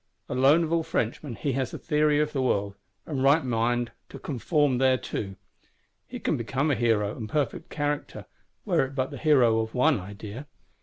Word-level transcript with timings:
Alone 0.27 0.63
of 0.63 0.73
all 0.73 0.81
Frenchmen 0.81 1.35
he 1.35 1.51
has 1.51 1.75
a 1.75 1.77
theory 1.77 2.19
of 2.19 2.33
the 2.33 2.41
world, 2.41 2.75
and 3.05 3.21
right 3.21 3.45
mind 3.45 3.91
to 4.09 4.17
conform 4.17 4.79
thereto; 4.79 5.35
he 6.07 6.19
can 6.19 6.35
become 6.35 6.71
a 6.71 6.75
hero 6.75 7.15
and 7.15 7.29
perfect 7.29 7.69
character, 7.69 8.25
were 8.65 8.83
it 8.83 8.95
but 8.95 9.11
the 9.11 9.19
hero 9.19 9.59
of 9.59 9.75
one 9.75 9.99
idea. 9.99 10.47